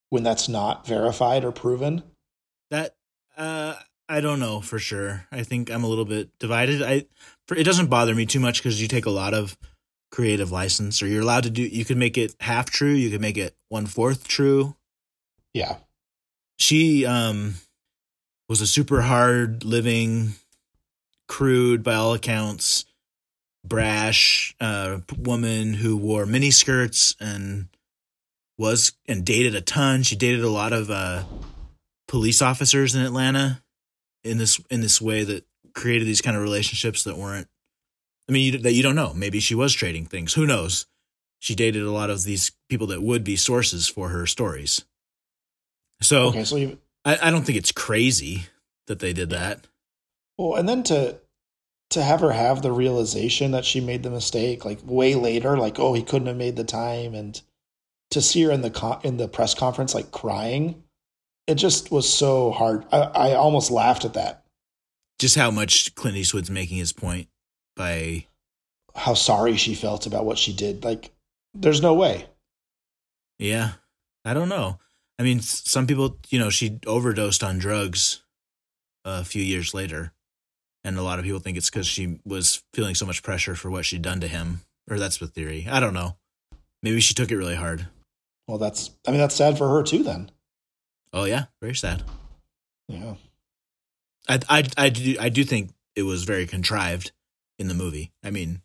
when 0.09 0.23
that's 0.23 0.47
not 0.47 0.87
verified 0.87 1.43
or 1.43 1.51
proven? 1.51 2.03
That 2.71 2.95
uh 3.37 3.75
I 4.07 4.21
don't 4.21 4.39
know 4.39 4.59
for 4.61 4.79
sure. 4.79 5.27
I 5.31 5.43
think 5.43 5.69
I'm 5.69 5.83
a 5.83 5.87
little 5.87 6.05
bit 6.05 6.29
divided. 6.39 6.81
I 6.81 7.05
for, 7.47 7.55
it 7.55 7.63
doesn't 7.63 7.87
bother 7.87 8.15
me 8.15 8.25
too 8.25 8.39
much 8.39 8.59
because 8.59 8.81
you 8.81 8.87
take 8.87 9.05
a 9.05 9.11
lot 9.11 9.33
of 9.33 9.57
creative 10.11 10.51
license, 10.51 11.01
or 11.01 11.07
you're 11.07 11.21
allowed 11.21 11.43
to 11.43 11.49
do. 11.49 11.63
You 11.63 11.85
can 11.85 11.99
make 11.99 12.17
it 12.17 12.35
half 12.39 12.69
true. 12.69 12.91
You 12.91 13.09
can 13.09 13.21
make 13.21 13.37
it 13.37 13.55
one 13.69 13.85
fourth 13.85 14.27
true. 14.27 14.75
Yeah. 15.53 15.77
She 16.57 17.05
um 17.05 17.55
was 18.47 18.61
a 18.61 18.67
super 18.67 19.01
hard 19.01 19.63
living, 19.63 20.33
crude 21.27 21.83
by 21.83 21.93
all 21.93 22.13
accounts, 22.13 22.85
brash 23.63 24.55
uh, 24.59 24.99
woman 25.17 25.75
who 25.75 25.95
wore 25.95 26.25
mini 26.25 26.51
skirts 26.51 27.15
and 27.19 27.67
was 28.57 28.93
and 29.07 29.23
dated 29.23 29.55
a 29.55 29.61
ton. 29.61 30.03
She 30.03 30.15
dated 30.15 30.43
a 30.43 30.49
lot 30.49 30.73
of 30.73 30.89
uh, 30.89 31.23
police 32.07 32.41
officers 32.41 32.95
in 32.95 33.01
Atlanta 33.01 33.61
in 34.23 34.37
this 34.37 34.59
in 34.69 34.81
this 34.81 34.99
way 34.99 35.23
that 35.23 35.45
created 35.73 36.07
these 36.07 36.21
kind 36.21 36.35
of 36.35 36.43
relationships 36.43 37.03
that 37.03 37.17
weren't. 37.17 37.47
I 38.29 38.31
mean, 38.31 38.53
you, 38.53 38.59
that 38.59 38.73
you 38.73 38.83
don't 38.83 38.95
know. 38.95 39.13
Maybe 39.13 39.39
she 39.39 39.55
was 39.55 39.73
trading 39.73 40.05
things. 40.05 40.35
Who 40.35 40.45
knows? 40.45 40.85
She 41.39 41.55
dated 41.55 41.83
a 41.83 41.91
lot 41.91 42.09
of 42.09 42.23
these 42.23 42.51
people 42.69 42.87
that 42.87 43.01
would 43.01 43.23
be 43.23 43.35
sources 43.35 43.87
for 43.87 44.09
her 44.09 44.25
stories. 44.27 44.85
So, 46.01 46.27
Okay, 46.27 46.43
so 46.43 46.55
you 46.55 46.77
I, 47.03 47.17
I 47.23 47.31
don't 47.31 47.43
think 47.43 47.57
it's 47.57 47.71
crazy 47.71 48.45
that 48.87 48.99
they 48.99 49.13
did 49.13 49.29
that. 49.31 49.67
well, 50.37 50.55
and 50.55 50.67
then 50.69 50.83
to 50.83 51.19
to 51.91 52.03
have 52.03 52.19
her 52.19 52.31
have 52.31 52.61
the 52.61 52.71
realization 52.71 53.51
that 53.51 53.65
she 53.65 53.81
made 53.81 54.03
the 54.03 54.11
mistake 54.11 54.63
like 54.63 54.79
way 54.85 55.15
later, 55.15 55.57
like 55.57 55.79
oh 55.79 55.93
he 55.93 56.03
couldn't 56.03 56.27
have 56.27 56.37
made 56.37 56.55
the 56.55 56.63
time, 56.63 57.15
and 57.15 57.41
to 58.11 58.21
see 58.21 58.43
her 58.43 58.51
in 58.51 58.61
the 58.61 58.69
con- 58.69 58.99
in 59.03 59.17
the 59.17 59.27
press 59.27 59.53
conference 59.55 59.95
like 59.95 60.11
crying, 60.11 60.83
it 61.47 61.55
just 61.55 61.91
was 61.91 62.07
so 62.11 62.51
hard. 62.51 62.85
I, 62.91 62.99
I 62.99 63.33
almost 63.33 63.71
laughed 63.71 64.05
at 64.05 64.13
that. 64.13 64.43
Just 65.17 65.35
how 65.35 65.51
much 65.51 65.95
Clint 65.95 66.15
Eastwood's 66.15 66.51
making 66.51 66.77
his 66.77 66.93
point 66.93 67.27
by 67.79 68.25
How 68.93 69.13
sorry 69.13 69.55
she 69.55 69.73
felt 69.73 70.05
about 70.05 70.25
what 70.25 70.37
she 70.37 70.53
did. 70.53 70.83
Like 70.83 71.11
there's 71.55 71.81
no 71.81 71.93
way. 71.95 72.25
Yeah. 73.39 73.71
I 74.25 74.33
don't 74.33 74.49
know. 74.49 74.77
I 75.17 75.23
mean, 75.23 75.39
some 75.39 75.87
people, 75.87 76.17
you 76.29 76.37
know, 76.37 76.49
she 76.49 76.79
overdosed 76.85 77.41
on 77.43 77.57
drugs 77.57 78.21
uh, 79.05 79.19
a 79.21 79.25
few 79.25 79.41
years 79.41 79.73
later. 79.73 80.11
And 80.83 80.97
a 80.97 81.01
lot 81.01 81.19
of 81.19 81.25
people 81.25 81.39
think 81.39 81.57
it's 81.57 81.69
because 81.69 81.87
she 81.87 82.19
was 82.25 82.63
feeling 82.73 82.95
so 82.95 83.05
much 83.05 83.23
pressure 83.23 83.55
for 83.55 83.71
what 83.71 83.85
she'd 83.85 84.01
done 84.01 84.19
to 84.21 84.27
him. 84.27 84.61
Or 84.89 84.99
that's 84.99 85.17
the 85.17 85.27
theory. 85.27 85.67
I 85.69 85.79
don't 85.79 85.93
know. 85.93 86.17
Maybe 86.83 86.99
she 86.99 87.13
took 87.13 87.31
it 87.31 87.37
really 87.37 87.55
hard. 87.55 87.87
Well, 88.47 88.57
that's 88.57 88.91
I 89.07 89.11
mean 89.11 89.19
that's 89.19 89.35
sad 89.35 89.57
for 89.57 89.69
her 89.69 89.83
too. 89.83 90.03
Then 90.03 90.31
Oh, 91.13 91.23
yeah. 91.23 91.45
Very 91.61 91.75
sad. 91.75 92.03
yeah. 92.87 93.15
I, 94.27 94.39
I, 94.47 94.63
I, 94.77 94.89
do, 94.89 95.15
I 95.19 95.29
do 95.29 95.43
think 95.43 95.71
it 95.95 96.03
was 96.03 96.23
very 96.23 96.45
contrived 96.45 97.11
in 97.59 97.67
the 97.67 97.73
movie. 97.75 98.11
I 98.23 98.31
mean, 98.31 98.61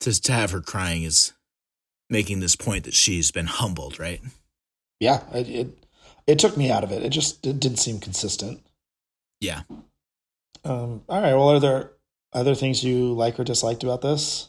to, 0.00 0.20
to 0.22 0.32
have 0.32 0.52
her 0.52 0.60
crying 0.60 1.02
is 1.02 1.32
making 2.08 2.38
this 2.38 2.54
point 2.54 2.84
that 2.84 2.94
she's 2.94 3.32
been 3.32 3.46
humbled, 3.46 3.98
right? 3.98 4.20
yeah, 5.00 5.22
it, 5.32 5.48
it 5.48 5.86
it 6.26 6.38
took 6.38 6.56
me 6.56 6.70
out 6.70 6.84
of 6.84 6.92
it. 6.92 7.02
It 7.02 7.10
just 7.10 7.46
it 7.46 7.60
didn't 7.60 7.78
seem 7.78 8.00
consistent. 8.00 8.64
Yeah. 9.40 9.62
Um, 10.64 11.02
all 11.08 11.20
right. 11.20 11.34
Well, 11.34 11.50
are 11.50 11.60
there 11.60 11.92
other 12.32 12.54
things 12.54 12.82
you 12.82 13.12
like 13.12 13.38
or 13.38 13.44
disliked 13.44 13.84
about 13.84 14.02
this? 14.02 14.48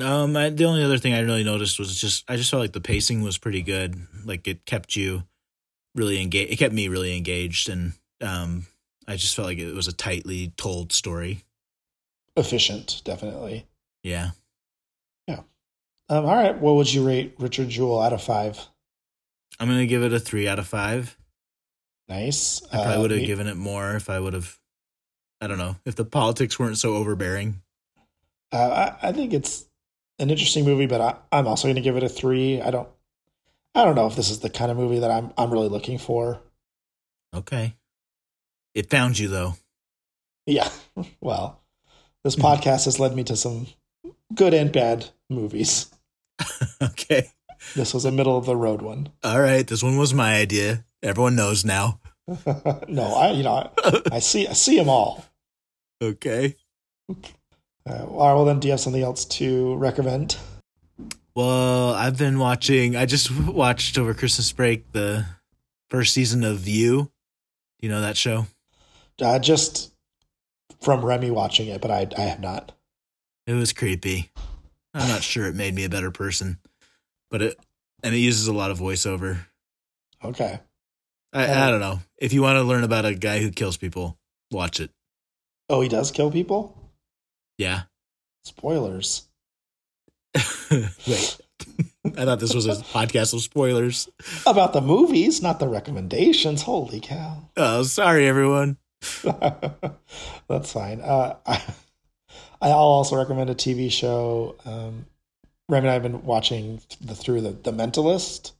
Um, 0.00 0.36
I, 0.36 0.50
the 0.50 0.66
only 0.66 0.84
other 0.84 0.98
thing 0.98 1.14
I 1.14 1.20
really 1.20 1.44
noticed 1.44 1.78
was 1.78 1.98
just 1.98 2.24
I 2.28 2.36
just 2.36 2.50
felt 2.50 2.60
like 2.60 2.72
the 2.72 2.80
pacing 2.80 3.22
was 3.22 3.38
pretty 3.38 3.62
good. 3.62 4.06
Like 4.24 4.46
it 4.46 4.66
kept 4.66 4.96
you 4.96 5.24
really 5.94 6.20
engaged. 6.20 6.52
It 6.52 6.56
kept 6.56 6.74
me 6.74 6.88
really 6.88 7.16
engaged, 7.16 7.68
and 7.68 7.94
um, 8.20 8.66
I 9.10 9.16
just 9.16 9.34
felt 9.34 9.46
like 9.48 9.58
it 9.58 9.74
was 9.74 9.88
a 9.88 9.92
tightly 9.92 10.52
told 10.56 10.92
story. 10.92 11.44
Efficient, 12.36 13.02
definitely. 13.04 13.66
Yeah, 14.04 14.30
Yeah. 15.26 15.40
Um, 16.08 16.24
all 16.24 16.34
right. 16.36 16.56
What 16.56 16.76
would 16.76 16.92
you 16.92 17.06
rate 17.06 17.34
Richard 17.38 17.68
Jewell 17.68 18.00
out 18.00 18.12
of 18.12 18.22
five? 18.22 18.58
I'm 19.58 19.68
gonna 19.68 19.86
give 19.86 20.02
it 20.02 20.12
a 20.12 20.20
three 20.20 20.46
out 20.48 20.58
of 20.58 20.66
five. 20.66 21.18
Nice. 22.08 22.62
I 22.66 22.76
probably 22.76 22.94
Uh, 22.94 23.00
would 23.02 23.10
have 23.10 23.26
given 23.26 23.46
it 23.46 23.56
more 23.56 23.94
if 23.96 24.08
I 24.08 24.18
would 24.20 24.32
have. 24.32 24.58
I 25.40 25.46
don't 25.46 25.58
know 25.58 25.76
if 25.84 25.96
the 25.96 26.04
politics 26.04 26.58
weren't 26.58 26.78
so 26.78 26.94
overbearing. 26.94 27.62
Uh, 28.52 28.96
I, 29.02 29.08
I 29.08 29.12
think 29.12 29.32
it's 29.32 29.66
an 30.18 30.30
interesting 30.30 30.64
movie, 30.64 30.86
but 30.86 31.00
I, 31.00 31.16
I'm 31.32 31.46
also 31.46 31.66
going 31.66 31.76
to 31.76 31.80
give 31.82 31.96
it 31.96 32.02
a 32.02 32.08
three. 32.08 32.60
I 32.60 32.70
don't. 32.70 32.88
I 33.74 33.84
don't 33.84 33.94
know 33.94 34.06
if 34.06 34.16
this 34.16 34.30
is 34.30 34.40
the 34.40 34.50
kind 34.50 34.70
of 34.70 34.76
movie 34.76 34.98
that 35.00 35.10
I'm 35.10 35.32
I'm 35.36 35.50
really 35.50 35.68
looking 35.68 35.98
for. 35.98 36.40
Okay, 37.34 37.74
it 38.74 38.90
found 38.90 39.18
you 39.18 39.28
though. 39.28 39.54
Yeah. 40.46 40.68
Well, 41.20 41.62
this 42.24 42.34
Hmm. 42.34 42.42
podcast 42.42 42.84
has 42.84 42.98
led 43.00 43.14
me 43.16 43.24
to 43.24 43.36
some 43.36 43.66
good 44.34 44.52
and 44.54 44.70
bad 44.72 45.06
movies. 45.30 45.90
okay, 46.82 47.30
This 47.74 47.94
was 47.94 48.04
a 48.04 48.10
middle 48.12 48.36
of 48.36 48.44
the 48.46 48.56
road 48.56 48.82
one. 48.82 49.10
all 49.22 49.40
right. 49.40 49.66
This 49.66 49.82
one 49.82 49.96
was 49.96 50.12
my 50.14 50.34
idea. 50.36 50.84
Everyone 51.02 51.36
knows 51.36 51.64
now. 51.64 52.00
no, 52.88 53.14
I 53.16 53.30
you 53.32 53.42
know 53.42 53.70
I, 53.82 54.00
I 54.12 54.18
see 54.18 54.46
I 54.46 54.52
see 54.52 54.76
them 54.76 54.88
all. 54.88 55.24
okay. 56.02 56.56
Uh, 57.08 57.14
all 58.06 58.28
right, 58.28 58.34
well, 58.34 58.44
then, 58.44 58.60
do 58.60 58.68
you 58.68 58.72
have 58.72 58.80
something 58.80 59.02
else 59.02 59.24
to 59.24 59.74
recommend? 59.76 60.36
Well, 61.34 61.94
I've 61.94 62.18
been 62.18 62.38
watching. 62.38 62.94
I 62.94 63.06
just 63.06 63.30
watched 63.34 63.96
over 63.98 64.12
Christmas 64.14 64.52
break 64.52 64.92
the 64.92 65.24
first 65.88 66.12
season 66.12 66.44
of 66.44 66.68
You. 66.68 67.10
You 67.80 67.88
know 67.88 68.02
that 68.02 68.16
show? 68.18 68.46
Uh, 69.20 69.38
just 69.38 69.92
from 70.80 71.04
Remy 71.04 71.30
watching 71.30 71.68
it, 71.68 71.80
but 71.80 71.90
I 71.90 72.06
I 72.16 72.22
have 72.22 72.40
not. 72.40 72.72
It 73.46 73.54
was 73.54 73.72
creepy. 73.72 74.30
I'm 74.94 75.08
not 75.08 75.22
sure 75.22 75.46
it 75.46 75.54
made 75.54 75.74
me 75.74 75.84
a 75.84 75.88
better 75.90 76.10
person, 76.10 76.58
but 77.30 77.42
it 77.42 77.58
and 78.02 78.14
it 78.14 78.18
uses 78.18 78.46
a 78.48 78.52
lot 78.52 78.70
of 78.70 78.78
voiceover. 78.78 79.38
Okay. 80.24 80.58
I, 81.32 81.46
Oh. 81.46 81.52
I 81.66 81.70
don't 81.70 81.80
know. 81.80 82.00
If 82.18 82.32
you 82.32 82.42
want 82.42 82.56
to 82.56 82.62
learn 82.62 82.82
about 82.84 83.04
a 83.04 83.14
guy 83.14 83.38
who 83.40 83.50
kills 83.50 83.76
people, 83.76 84.18
watch 84.50 84.80
it. 84.80 84.90
Oh, 85.68 85.80
he 85.80 85.88
does 85.88 86.10
kill 86.10 86.30
people. 86.30 86.76
Yeah. 87.56 87.82
Spoilers. 88.42 89.28
Wait. 90.70 91.38
I 92.16 92.24
thought 92.24 92.40
this 92.40 92.54
was 92.54 92.66
a 92.66 92.76
podcast 92.82 93.34
of 93.34 93.42
spoilers. 93.42 94.08
About 94.46 94.72
the 94.72 94.80
movies, 94.80 95.42
not 95.42 95.58
the 95.60 95.68
recommendations. 95.68 96.62
Holy 96.62 96.98
cow. 97.00 97.36
Oh, 97.56 97.82
sorry, 97.82 98.26
everyone. 98.26 98.78
That's 100.48 100.72
fine. 100.72 101.00
Uh, 101.00 101.36
I, 101.46 102.68
I'll 102.68 102.78
also 102.78 103.16
recommend 103.16 103.50
a 103.50 103.54
TV 103.54 103.90
show. 103.90 104.56
Um, 104.64 105.06
Remy 105.68 105.86
and 105.86 105.90
I 105.90 105.92
have 105.94 106.02
been 106.02 106.24
watching 106.24 106.80
the 107.00 107.14
through 107.14 107.40
the, 107.42 107.50
the 107.50 107.72
Mentalist. 107.72 108.52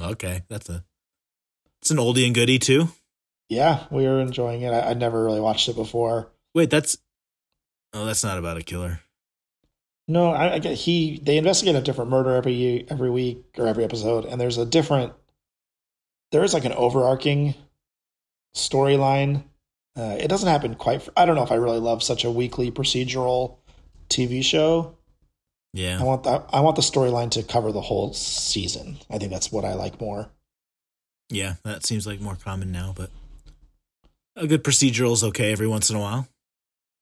Okay, 0.00 0.42
that's 0.48 0.68
a 0.68 0.84
it's 1.80 1.90
an 1.90 1.96
oldie 1.98 2.26
and 2.26 2.34
goodie 2.34 2.58
too. 2.58 2.88
Yeah, 3.48 3.84
we 3.90 4.06
are 4.06 4.20
enjoying 4.20 4.62
it. 4.62 4.72
I, 4.72 4.90
I'd 4.90 4.98
never 4.98 5.24
really 5.24 5.40
watched 5.40 5.68
it 5.68 5.76
before. 5.76 6.30
Wait, 6.54 6.70
that's 6.70 6.98
oh, 7.92 8.04
that's 8.04 8.24
not 8.24 8.38
about 8.38 8.56
a 8.56 8.62
killer. 8.62 9.00
No, 10.06 10.30
I, 10.30 10.54
I 10.54 10.58
get 10.58 10.74
he. 10.74 11.18
They 11.22 11.38
investigate 11.38 11.76
a 11.76 11.80
different 11.80 12.10
murder 12.10 12.34
every 12.34 12.86
every 12.90 13.10
week 13.10 13.44
or 13.58 13.66
every 13.66 13.84
episode, 13.84 14.24
and 14.24 14.40
there's 14.40 14.58
a 14.58 14.66
different. 14.66 15.12
There 16.30 16.44
is 16.44 16.52
like 16.52 16.64
an 16.64 16.72
overarching 16.72 17.54
storyline. 18.54 19.44
Uh, 19.96 20.16
it 20.18 20.28
doesn't 20.28 20.48
happen 20.48 20.74
quite. 20.74 21.08
I 21.16 21.24
don't 21.24 21.36
know 21.36 21.44
if 21.44 21.52
I 21.52 21.56
really 21.56 21.78
love 21.78 22.02
such 22.02 22.24
a 22.24 22.30
weekly 22.30 22.70
procedural 22.70 23.58
TV 24.08 24.42
show. 24.44 24.96
Yeah, 25.72 26.00
I 26.00 26.04
want 26.04 26.24
that. 26.24 26.46
I 26.52 26.60
want 26.60 26.76
the 26.76 26.82
storyline 26.82 27.30
to 27.32 27.42
cover 27.42 27.72
the 27.72 27.80
whole 27.80 28.12
season. 28.12 28.98
I 29.10 29.18
think 29.18 29.30
that's 29.32 29.50
what 29.52 29.64
I 29.64 29.74
like 29.74 30.00
more. 30.00 30.30
yeah, 31.30 31.54
that 31.64 31.84
seems 31.86 32.06
like 32.06 32.20
more 32.20 32.36
common 32.36 32.70
now, 32.70 32.92
but 32.96 33.10
a 34.36 34.46
good 34.46 34.64
procedural 34.64 35.12
is 35.12 35.24
okay 35.24 35.52
every 35.52 35.66
once 35.66 35.90
in 35.90 35.96
a 35.96 36.00
while. 36.00 36.28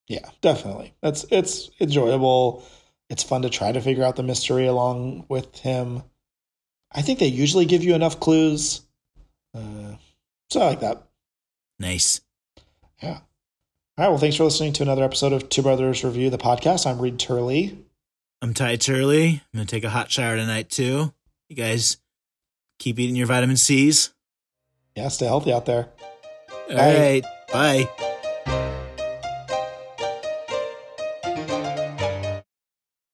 Yeah, 0.08 0.28
definitely. 0.40 0.94
That's 1.02 1.24
it's 1.30 1.70
enjoyable. 1.80 2.64
It's 3.08 3.22
fun 3.22 3.42
to 3.42 3.50
try 3.50 3.72
to 3.72 3.80
figure 3.80 4.04
out 4.04 4.16
the 4.16 4.22
mystery 4.22 4.66
along 4.66 5.26
with 5.28 5.58
him. 5.58 6.02
I 6.92 7.02
think 7.02 7.18
they 7.18 7.26
usually 7.26 7.64
give 7.66 7.84
you 7.84 7.94
enough 7.94 8.20
clues. 8.20 8.82
Uh, 9.54 9.96
so 10.50 10.60
I 10.60 10.66
like 10.66 10.80
that. 10.80 11.04
Nice. 11.78 12.20
Yeah. 13.02 13.10
All 13.10 13.18
right. 13.98 14.08
Well, 14.08 14.18
thanks 14.18 14.36
for 14.36 14.44
listening 14.44 14.72
to 14.74 14.82
another 14.82 15.02
episode 15.04 15.32
of 15.32 15.48
Two 15.48 15.62
Brothers 15.62 16.04
Review 16.04 16.30
the 16.30 16.38
podcast. 16.38 16.86
I'm 16.86 16.98
Reed 17.00 17.18
Turley. 17.18 17.78
I'm 18.40 18.54
Ty 18.54 18.76
Turley. 18.76 19.28
I'm 19.52 19.58
gonna 19.58 19.66
take 19.66 19.84
a 19.84 19.90
hot 19.90 20.10
shower 20.10 20.36
tonight 20.36 20.70
too. 20.70 21.12
You 21.48 21.56
guys 21.56 21.98
keep 22.78 22.98
eating 22.98 23.16
your 23.16 23.26
vitamin 23.26 23.56
C's. 23.56 24.10
Yeah, 24.96 25.08
stay 25.08 25.26
healthy 25.26 25.52
out 25.52 25.66
there. 25.66 25.88
All 26.70 26.76
Bye. 26.76 26.98
right. 26.98 27.24
Bye. 27.52 28.08